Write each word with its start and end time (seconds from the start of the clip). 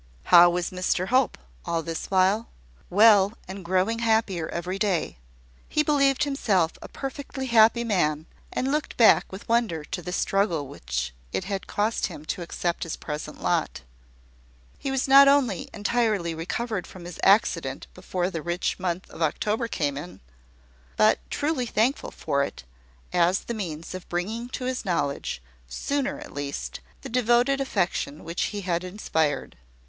How 0.33 0.49
was 0.49 0.71
Mr 0.71 1.09
Hope, 1.09 1.37
all 1.63 1.83
this 1.83 2.07
while? 2.07 2.47
Well, 2.89 3.33
and 3.47 3.63
growing 3.63 3.99
happier 3.99 4.49
every 4.49 4.79
day. 4.79 5.19
He 5.69 5.83
believed 5.83 6.23
himself 6.23 6.71
a 6.81 6.87
perfectly 6.89 7.45
happy 7.45 7.83
man, 7.83 8.25
and 8.51 8.71
looked 8.71 8.97
back 8.97 9.31
with 9.31 9.47
wonder 9.47 9.83
to 9.83 10.01
the 10.01 10.11
struggle 10.11 10.67
which 10.67 11.13
it 11.31 11.43
had 11.43 11.67
cost 11.67 12.07
him 12.07 12.25
to 12.33 12.41
accept 12.41 12.81
his 12.81 12.95
present 12.95 13.43
lot. 13.43 13.81
He 14.79 14.89
was 14.89 15.07
not 15.07 15.27
only 15.27 15.69
entirely 15.71 16.33
recovered 16.33 16.87
from 16.87 17.05
his 17.05 17.19
accident 17.21 17.85
before 17.93 18.31
the 18.31 18.41
rich 18.41 18.79
month 18.79 19.07
of 19.11 19.21
October 19.21 19.67
came 19.67 19.97
in, 19.99 20.19
but 20.97 21.19
truly 21.29 21.67
thankful 21.67 22.09
for 22.09 22.41
it 22.43 22.63
as 23.13 23.41
the 23.41 23.53
means 23.53 23.93
of 23.93 24.09
bringing 24.09 24.49
to 24.49 24.65
his 24.65 24.83
knowledge, 24.83 25.43
sooner 25.67 26.17
at 26.17 26.33
least, 26.33 26.79
the 27.01 27.07
devoted 27.07 27.61
affection 27.61 28.23
which 28.23 28.45
he 28.45 28.61
had 28.61 28.83
inspired. 28.83 29.55